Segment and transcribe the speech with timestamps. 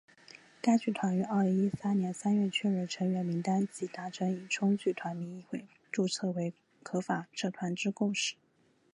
[0.63, 6.51] 该剧团于二零一三年三月确认成员名单及达成以冲剧团名义注册为
[6.83, 8.33] 合法社团之共识。